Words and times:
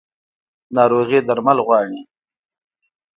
ناروغي 0.75 1.19
درمل 1.27 1.57
غواړي 1.65 1.99